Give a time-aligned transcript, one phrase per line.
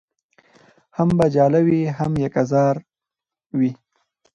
[0.97, 2.75] هم به جاله وي هم یکه زار
[3.57, 3.71] وي